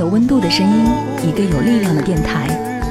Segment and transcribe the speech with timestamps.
[0.00, 0.86] 有温度的声音，
[1.28, 2.48] 一个有力量的电台，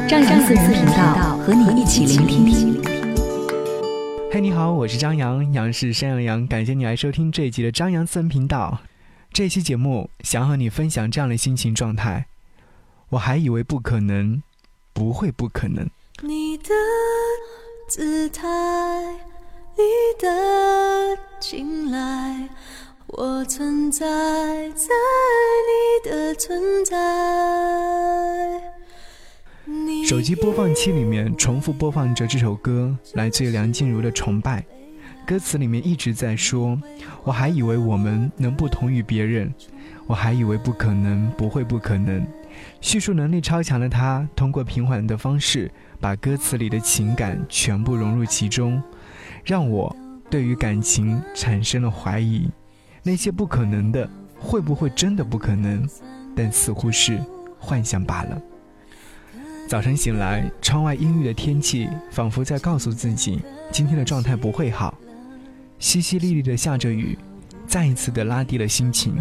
[0.08, 2.80] 张扬私人频道和你一起聆听。
[4.32, 8.78] 嘿，你好，我是张扬，杨是山羊羊，感谢你来收听这一集的张扬私人频道。
[9.34, 12.28] 这期节目想和你分享这样的心情状态，
[13.10, 14.44] 我还以为不可能，
[14.94, 15.90] 不会不可能。
[16.22, 16.66] 你的
[17.88, 18.46] 姿态，
[19.76, 19.82] 你
[20.22, 22.48] 的青睐，
[23.12, 24.06] 我存在
[24.76, 24.86] 在
[25.66, 26.96] 你的存在。
[30.08, 34.62] 手机播放器里面重复播放着这首歌，来自于梁静茹的《崇拜》。
[35.26, 36.80] 歌词里面一直在说
[37.26, 39.52] ：“我还以为我们能不同于别人，
[40.06, 42.24] 我还以为不可能，不会不可能。”
[42.80, 48.82] 叙述能力超强的他，通过平缓的方式，把歌词里的情感全部融入其中，
[49.44, 49.96] 让我
[50.30, 52.48] 对于感情产生了怀疑。
[53.04, 55.88] 那些不可能的，会不会真的不可能？
[56.36, 57.20] 但似乎是
[57.58, 58.42] 幻想罢了。
[59.68, 64.98] 早晨醒来，窗外阴郁的天气仿佛在告诉自己，今天的状态不会好。
[65.80, 67.18] 淅淅沥沥的下着雨，
[67.68, 69.16] 再一次的拉低了心情。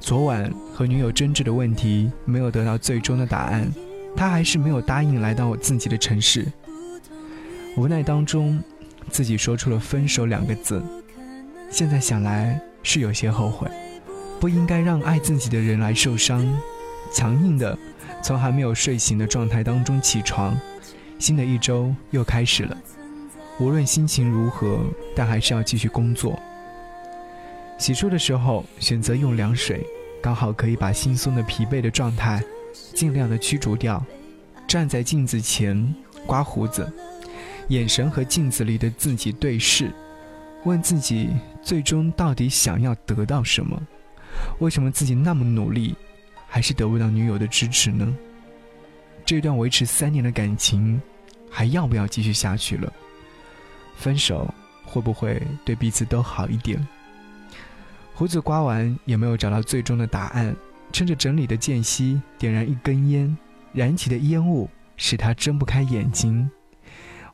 [0.00, 3.70] 昨晚和女友争执的问题没有得到最终的答案，
[4.16, 6.46] 他还是没有答应来到我自己的城市。
[7.76, 8.62] 无奈当中，
[9.10, 10.82] 自己说出了“分手”两个字。
[11.70, 13.68] 现在想来是有些后悔，
[14.38, 16.46] 不应该让爱自己的人来受伤。
[17.12, 17.76] 强硬的
[18.22, 20.56] 从还没有睡醒的状态当中起床，
[21.18, 22.78] 新的一周又开始了。
[23.58, 24.84] 无论心情如何，
[25.16, 26.38] 但还是要继续工作。
[27.76, 29.84] 洗漱的时候选择用凉水，
[30.22, 32.40] 刚好可以把惺忪的疲惫的状态
[32.94, 34.00] 尽量的驱逐掉。
[34.68, 35.92] 站在镜子前
[36.24, 36.88] 刮胡子，
[37.68, 39.92] 眼神和镜子里的自己对视，
[40.66, 41.30] 问自己
[41.62, 43.80] 最终到底想要得到什么？
[44.58, 45.94] 为什么自己那么努力，
[46.48, 48.12] 还是得不到女友的支持呢？
[49.24, 51.00] 这段维持三年的感情，
[51.48, 52.92] 还要不要继续下去了？
[53.96, 54.52] 分手
[54.84, 56.84] 会不会对彼此都好一点？
[58.12, 60.54] 胡子刮完也没有找到最终的答案，
[60.92, 63.36] 趁着整理的间隙，点燃一根烟，
[63.72, 66.50] 燃起的烟雾使他睁不开眼睛。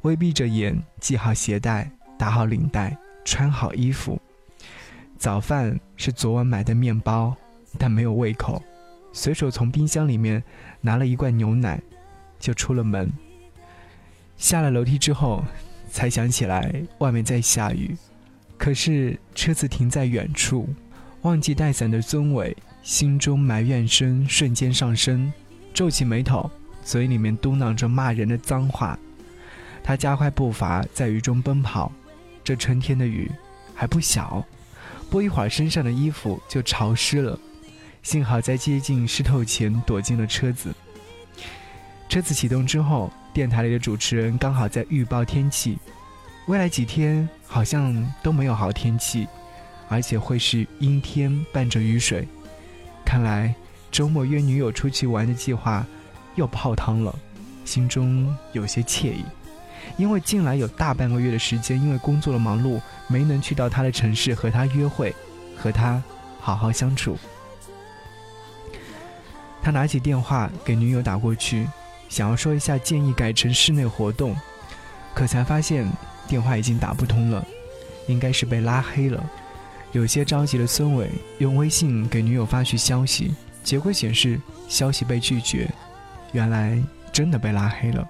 [0.02, 2.94] 微闭着眼，系好鞋带，打好领带，
[3.24, 4.20] 穿好衣服。
[5.18, 7.36] 早饭是昨晚买的面包，
[7.78, 8.62] 但没有胃口，
[9.12, 10.42] 随手从冰箱里面
[10.80, 11.80] 拿了一罐牛奶，
[12.38, 13.12] 就出了门。
[14.36, 15.44] 下了楼梯之后。
[15.94, 17.94] 才想起来外面在下雨，
[18.56, 20.66] 可是车子停在远处，
[21.20, 25.30] 忘记带伞的孙伟心中埋怨声瞬间上升，
[25.74, 26.50] 皱起眉头，
[26.82, 28.98] 嘴里面嘟囔着骂人的脏话。
[29.84, 31.92] 他加快步伐在雨中奔跑，
[32.44, 33.30] 这春天的雨
[33.74, 34.44] 还不小，
[35.10, 37.38] 不一会儿身上的衣服就潮湿了，
[38.02, 40.74] 幸好在接近湿透前躲进了车子。
[42.08, 43.10] 车子启动之后。
[43.34, 45.78] 电台里的主持人刚好在预报天气，
[46.48, 49.26] 未来几天好像都没有好天气，
[49.88, 52.28] 而且会是阴天伴着雨水。
[53.06, 53.54] 看来
[53.90, 55.86] 周末约女友出去玩的计划
[56.34, 57.18] 又泡汤了，
[57.64, 59.24] 心中有些惬意，
[59.96, 65.14] 因为近来有大半个月的时间因为工作的忙碌，没能去到他的城市和他约会，
[65.56, 66.02] 和他
[66.40, 67.16] 好好相处。
[69.62, 71.68] 他拿起电话给女友打过去。
[72.08, 74.36] 想要说一下建议改成室内活动，
[75.14, 75.90] 可才发现
[76.28, 77.42] 电话已经打不通了，
[78.06, 79.24] 应该是被拉黑了。
[79.92, 83.34] 有些着急的孙伟用微信给女友发去消息，
[83.64, 85.70] 结果显示消息被拒绝，
[86.32, 86.78] 原来
[87.10, 88.06] 真的被拉黑了。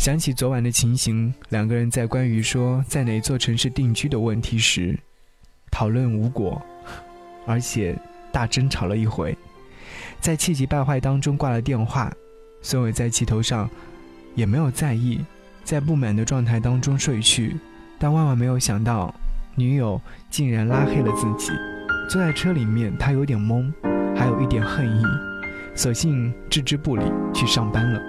[0.00, 4.98] 想起昨晚的情形，两个人在关于说在哪座城市定居的问题时，
[5.70, 6.58] 讨论无果，
[7.46, 7.94] 而且
[8.32, 9.36] 大争吵了一回，
[10.18, 12.10] 在气急败坏当中挂了电话。
[12.62, 13.68] 孙伟在气头上，
[14.34, 15.22] 也没有在意，
[15.64, 17.58] 在不满的状态当中睡去。
[17.98, 19.14] 但万万没有想到，
[19.54, 20.00] 女友
[20.30, 21.52] 竟然拉黑了自己。
[22.08, 23.70] 坐在车里面，他有点懵，
[24.16, 25.04] 还有一点恨意，
[25.74, 27.04] 索性置之不理，
[27.34, 28.00] 去上班了。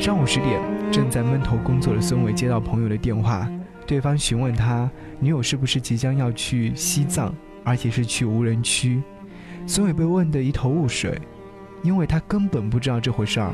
[0.00, 0.58] 上午十点，
[0.90, 3.46] 正在闷头工作的孙伟接到朋友的电话，
[3.86, 9.02] 对方询问他女友是不是即将要去西藏，而且是去无人区。
[9.66, 11.20] 孙伟被问得一头雾水，
[11.82, 13.52] 因为他根本不知道这回事儿。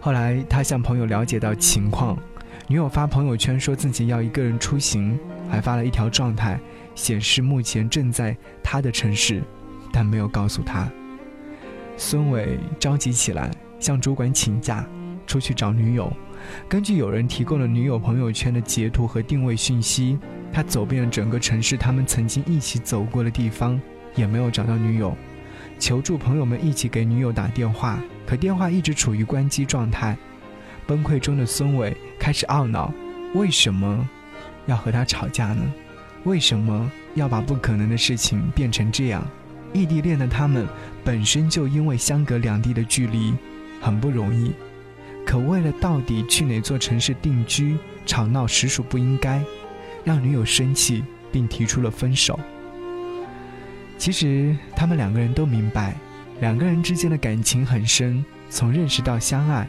[0.00, 2.18] 后来他向朋友了解到情况，
[2.66, 5.16] 女友发朋友圈说自己要一个人出行，
[5.48, 6.58] 还发了一条状态，
[6.96, 9.40] 显示目前正在他的城市，
[9.92, 10.90] 但没有告诉他。
[11.96, 13.48] 孙伟着急起来，
[13.78, 14.84] 向主管请假，
[15.26, 16.12] 出去找女友。
[16.68, 20.18] 根据有人提供的女友朋友圈的截图和定位讯息，
[20.52, 23.80] 他走遍了整个城市，他们曾经一起走过的地方，
[24.14, 25.16] 也没有找到女友。
[25.78, 30.16] 求助朋友们一起给女友打电话，可电话一直处于关机状态。
[30.86, 32.92] 崩溃中的孙伟开始懊恼：
[33.34, 34.08] 为什么
[34.66, 35.60] 要和他吵架呢？
[36.24, 39.26] 为什么要把不可能的事情变成这样？
[39.72, 40.66] 异地恋的他们
[41.04, 43.34] 本身就因为相隔两地的距离
[43.80, 44.52] 很不容易。
[45.26, 47.76] 可为了到底去哪座城市定居，
[48.06, 49.42] 吵闹实属不应该，
[50.04, 51.02] 让女友生气，
[51.32, 52.38] 并提出了分手。
[53.98, 55.96] 其实他们两个人都明白，
[56.40, 59.66] 两个人之间的感情很深，从认识到相爱，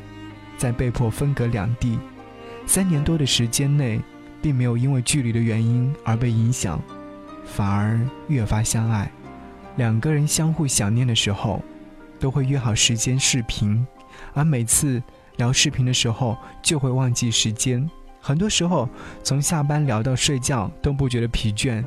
[0.57, 1.98] 在被迫分隔两地，
[2.68, 4.00] 三年多的时间内，
[4.42, 6.80] 并没有因为距离的原因而被影响，
[7.45, 9.12] 反而越发相爱。
[9.77, 11.63] 两个人相互想念的时候，
[12.19, 13.86] 都会约好时间视频，
[14.36, 15.01] 而每次。
[15.38, 17.89] 聊视频的时候就会忘记时间，
[18.19, 18.89] 很多时候
[19.24, 21.84] 从下班聊到睡觉都不觉得疲倦，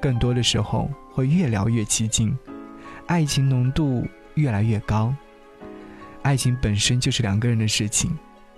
[0.00, 2.36] 更多的时候会越聊越起劲，
[3.06, 5.14] 爱情浓度越来越高。
[6.22, 8.10] 爱情本身就是两个人的事情，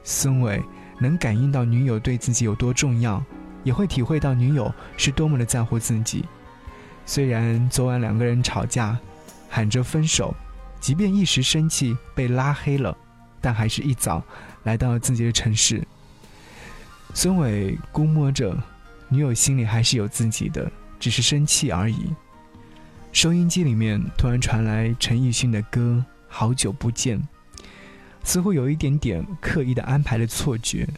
[0.02, 0.61] 孙伟
[0.99, 3.23] 能感应到女友对自己有多重要，
[3.62, 6.25] 也会体会到女友是多么的在乎自己。
[7.05, 8.99] 虽然昨晚两个人吵架，
[9.49, 10.34] 喊着分手，
[10.81, 12.96] 即便一时生气被拉黑了。
[13.42, 14.24] 但还是一早
[14.62, 15.86] 来到了自己的城市。
[17.12, 18.56] 孙伟估摸着，
[19.10, 22.10] 女友心里还是有自己的，只是生气而已。
[23.12, 27.18] 收音机里面突然传来陈奕迅的歌《好久不见》，
[28.24, 30.88] 似乎有一点点刻意的安排的错觉。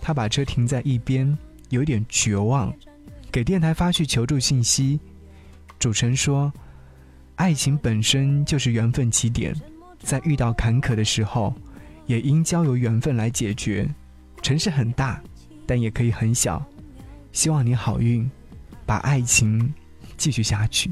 [0.00, 1.38] 他把车停在一边，
[1.68, 2.74] 有点绝望，
[3.30, 4.98] 给电台发去求助信息。
[5.78, 6.52] 主持人说
[7.36, 9.54] ：“爱情本身就是缘分起点，
[10.00, 11.54] 在遇到坎坷的时候。”
[12.06, 13.88] 也应交由缘分来解决。
[14.42, 15.20] 城市很大，
[15.66, 16.64] 但也可以很小。
[17.32, 18.28] 希望你好运，
[18.84, 19.72] 把爱情
[20.16, 20.90] 继续下去。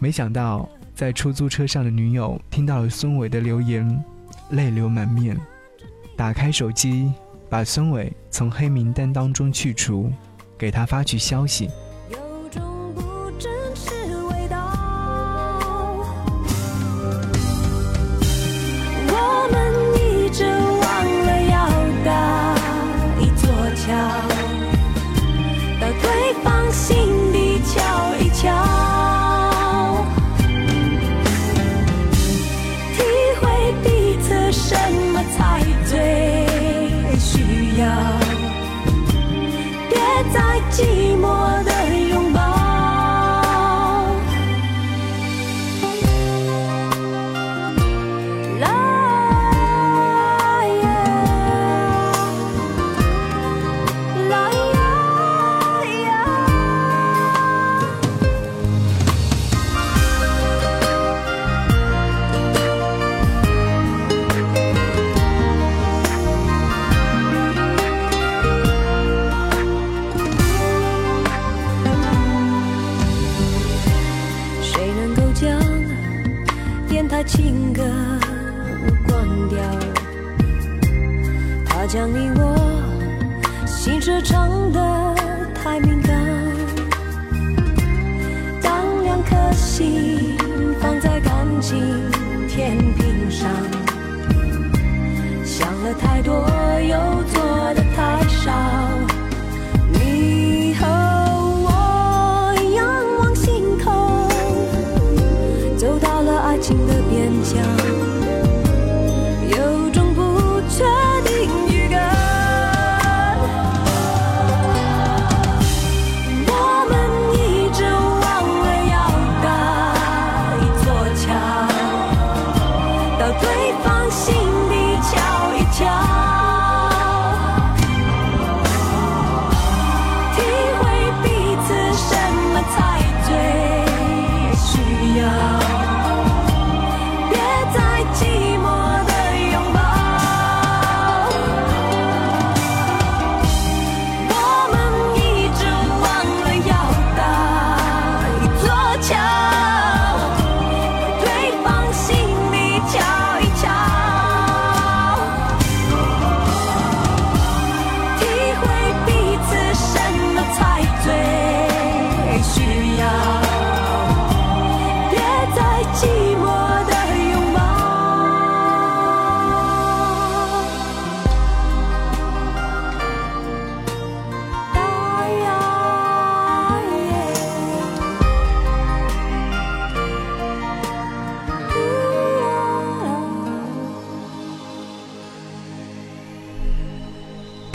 [0.00, 4.04] 没想到，在出租车上的女友听到了孙伟的留言，
[4.50, 5.36] 泪流满面。
[6.16, 7.12] 打开手机，
[7.48, 10.12] 把孙伟从黑名单当中去除，
[10.56, 11.68] 给他发去消息。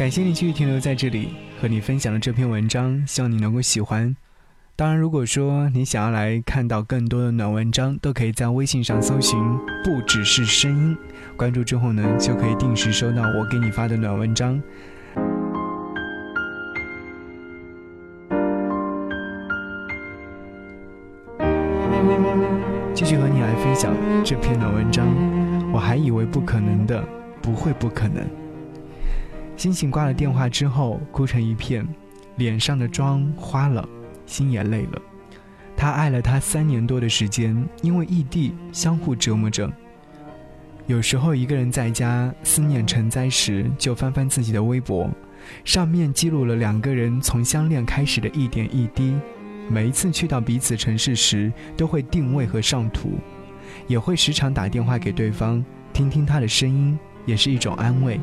[0.03, 1.29] 感谢你继续停留在这里，
[1.61, 4.13] 和你分享的这篇文章，希望你能够喜欢。
[4.75, 9.39] 当然，如果说你想要来看到更多的暖文章，都可以在微信上搜寻
[9.81, 10.97] “不只是声音”，
[11.39, 14.61] 关注之后呢，就可以定时收到我给你发的暖文章。
[22.93, 25.07] 继续和你来分享这篇暖文章。
[25.71, 27.01] 我还以为不可能的，
[27.41, 28.42] 不会不可能。
[29.63, 31.87] 星星挂了电话之后，哭成一片，
[32.35, 33.87] 脸上的妆花了，
[34.25, 35.01] 心也累了。
[35.73, 39.71] 他爱了他三年多的时间，因为异地相互折磨着。
[40.85, 45.09] 有时候一个人在家，思念成灾时，就翻翻自己的微博，
[45.63, 49.15] 上面记录了两个人从相恋开始的一点一滴。
[49.69, 53.11] 每一次去到彼此城市时，都会定位和上图，
[53.87, 58.19] 也会时常打电话给对方，听听他的声音，也是一种安慰。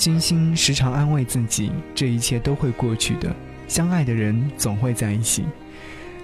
[0.00, 3.36] 金星时常安慰自己，这一切都会过去的，
[3.68, 5.44] 相爱的人总会在一起。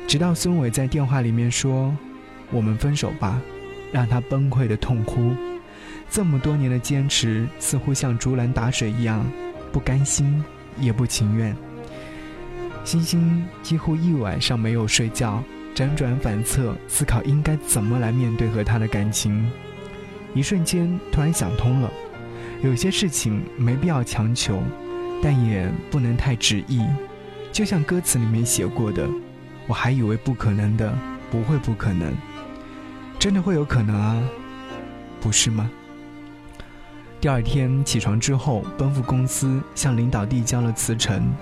[0.08, 1.94] 直到孙伟在电话里面说
[2.50, 3.38] ：“我们分手吧”，
[3.92, 5.34] 让他崩溃的痛哭。
[6.08, 9.22] 这么多年的坚持，似乎像竹篮打水一样，
[9.70, 10.42] 不甘心，
[10.80, 11.54] 也不情愿。
[12.82, 19.46] 星星几乎一晚上没有睡觉，辗转反侧，思考应该怎么来面对和他的感情。
[20.32, 21.90] 一瞬间，突然想通了。
[22.62, 24.62] 有些事情没必要强求，
[25.22, 26.84] 但也不能太执意。
[27.52, 29.08] 就像歌词里面写过的
[29.66, 30.92] ：“我还以为不可能的，
[31.30, 32.12] 不会不可能，
[33.18, 34.22] 真的会有可能啊，
[35.20, 35.70] 不是吗？”
[37.20, 41.32] 第二天起床之后，奔赴公司，向领导递交了辞呈，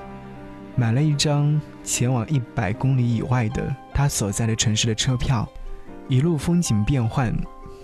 [0.76, 5.48] 买了一张前往一百公里以外的他所在的城市的车票，
[6.08, 7.34] 一路风景变幻。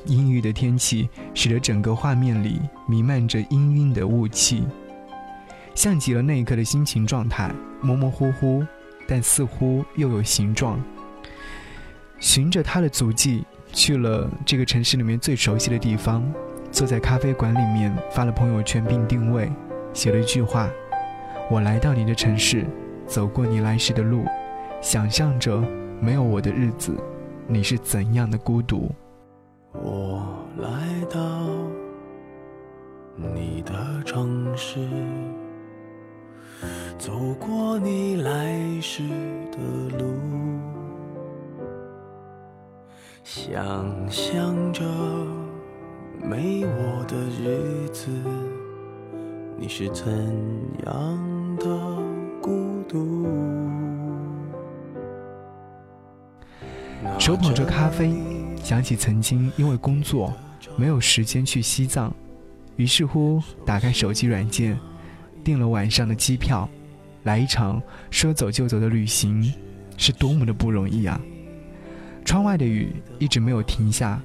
[0.06, 4.64] 阴郁的天气使得整个画面里弥漫着氤氲的雾气，
[5.74, 8.64] 像极了那一刻的心情状态，模模糊糊，
[9.06, 10.82] 但似乎又有形状。
[12.18, 16.22] 循着他的足迹去了这个城市里面最熟悉的地方，
[16.70, 19.50] 坐在咖啡馆里面发了朋友圈并定位，
[19.94, 20.68] 写了一句话
[21.50, 22.66] ：“我来到你的城市，
[23.06, 24.24] 走过你来时的路，
[24.82, 25.64] 想象着
[25.98, 26.94] 没有我的日子，
[27.46, 28.94] 你是怎样的孤独。”
[29.72, 30.20] 我
[30.58, 31.20] 来到
[33.14, 34.80] 你的城市，
[36.98, 39.04] 走过你来时
[39.52, 39.58] 的
[39.96, 40.04] 路，
[43.22, 44.84] 想象着
[46.20, 48.10] 没我的日子，
[49.56, 50.12] 你是怎
[50.84, 51.66] 样的
[52.42, 53.24] 孤独？
[57.18, 58.39] 手捧着咖啡。
[58.62, 60.32] 想起曾经因为工作
[60.76, 62.14] 没有时间去西藏，
[62.76, 64.78] 于是乎打开手机软件，
[65.42, 66.68] 订了晚上的机票，
[67.24, 69.52] 来一场说走就走的旅行，
[69.96, 71.20] 是多么的不容易啊！
[72.24, 74.22] 窗外的雨一直没有停下，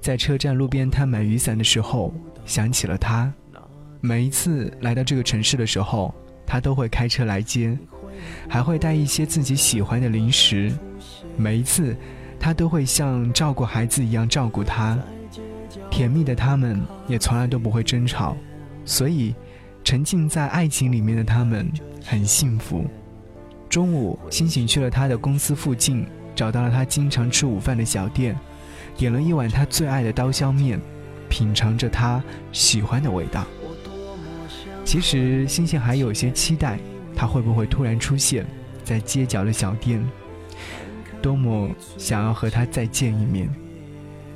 [0.00, 2.12] 在车站路边摊买雨伞的时候
[2.44, 3.32] 想起了他，
[4.00, 7.78] 每一次来到这个城市的时候，他都会开车来接，
[8.48, 10.70] 还会带一些自己喜欢的零食，
[11.36, 11.96] 每一次。
[12.40, 14.98] 他都会像照顾孩子一样照顾他，
[15.90, 18.34] 甜蜜的他们也从来都不会争吵，
[18.86, 19.34] 所以
[19.84, 21.70] 沉浸在爱情里面的他们
[22.02, 22.86] 很幸福。
[23.68, 28.34] 中午，星星去了他的公司附近，找到了他经常吃午饭的小店，
[28.96, 30.80] 点了一碗他最爱的刀削面，
[31.28, 33.46] 品尝着他喜欢的味道。
[34.84, 36.80] 其实，星星还有些期待，
[37.14, 38.44] 他会不会突然出现
[38.82, 40.02] 在街角的小店。
[41.22, 43.48] 多么想要和他再见一面，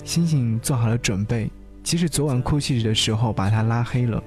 [0.05, 1.51] 星星做好了准备。
[1.83, 4.23] 即使昨晚哭泣的时候把他拉黑了，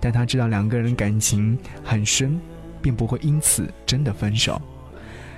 [0.00, 2.40] 但他知道两个人感情很深，
[2.80, 4.60] 并不会因此真的分手。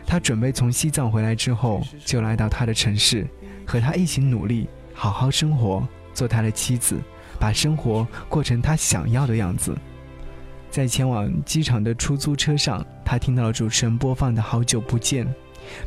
[0.07, 3.27] 他准备从西藏回来之后，就来到他的城市，
[3.67, 7.01] 和他一起努力，好好生活，做他的妻子，
[7.41, 9.77] 把生活过成他想要的样子。
[10.71, 15.27] 在前往机场的出租车上，他听到了主持人播放的《好久不见》。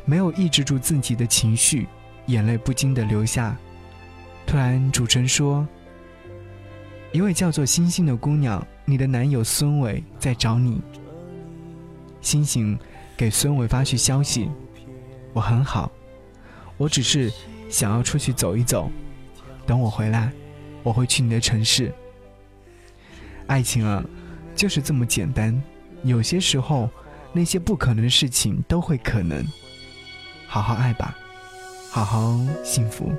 [0.05, 1.88] 没有抑制住自己的情绪，
[2.27, 3.57] 眼泪不禁的流下。
[4.46, 5.67] 突然，主持人说
[7.12, 10.81] ：“一位叫做星星的姑娘，你的男友孙伟在找你。”
[12.22, 12.77] 星星
[13.15, 14.50] 给孙伟发去消息
[15.34, 15.91] ：“我很好，
[16.77, 17.31] 我只是
[17.69, 18.89] 想要出去走一走。
[19.65, 20.31] 等我回来，
[20.84, 21.93] 我会去你的城市。”
[23.48, 24.03] 爱情啊，
[24.55, 25.62] 就是这么简单。
[26.03, 26.89] 有些时候，
[27.34, 29.46] 那些不可能的事情都会可能。
[30.47, 31.13] 好好爱吧，
[31.91, 33.11] 好好幸福。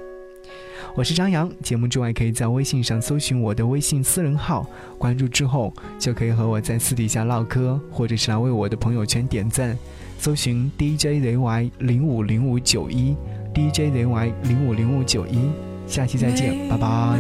[0.95, 1.49] 我是张扬。
[1.63, 4.67] 节目之外，可以在微信上搜寻我的微信私人号，
[4.97, 9.77] 关注之后就可以和我在私底下唠嗑，或者是来为我的朋友圈点赞。
[10.19, 13.15] 搜寻 DJZY 零五零五九一
[13.55, 15.51] ，DJZY 零五零五九一。
[15.87, 17.19] 下期再见，拜拜。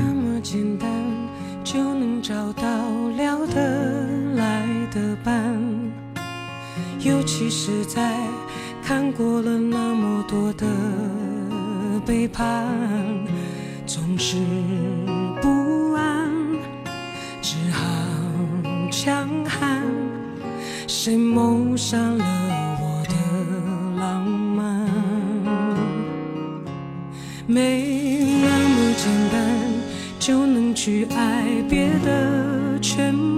[1.63, 2.63] 就能找到
[3.17, 5.55] 聊得来的伴，
[7.01, 8.17] 尤其是在
[8.89, 10.67] 看过了那么多的
[12.07, 12.67] 背叛，
[13.85, 14.39] 总是
[15.43, 16.33] 不安，
[17.43, 17.85] 只好
[18.91, 19.83] 强悍。
[20.87, 22.25] 谁谋杀了
[22.81, 24.89] 我的浪漫？
[27.47, 27.85] 没
[28.41, 29.39] 那么简单
[30.19, 33.38] 就能去爱，别的全不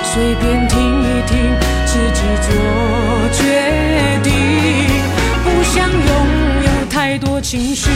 [0.13, 1.37] 随便听一听，
[1.85, 2.51] 自己做
[3.31, 3.39] 决
[4.21, 4.29] 定。
[5.41, 6.03] 不想拥
[6.65, 7.89] 有太多情绪，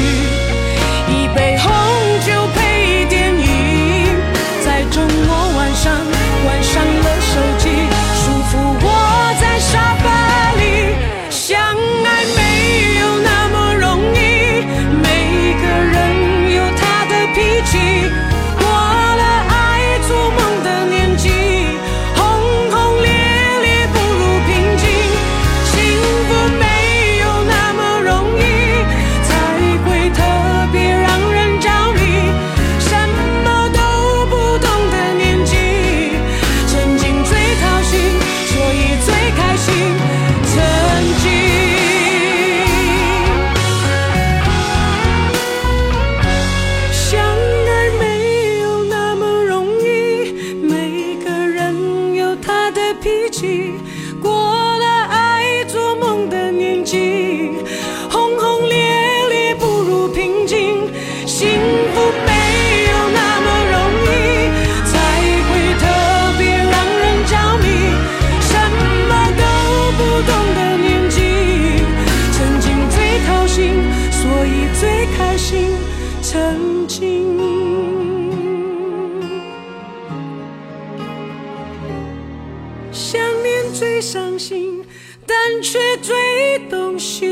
[84.05, 84.85] 伤心，
[85.25, 87.25] 但却最动心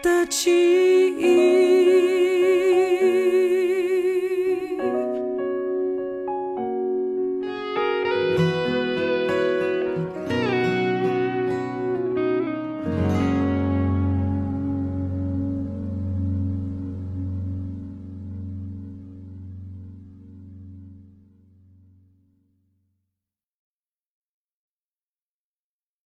[0.00, 0.89] 的情。